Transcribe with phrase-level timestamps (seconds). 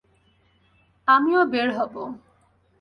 [1.07, 1.93] আমিও বের হব!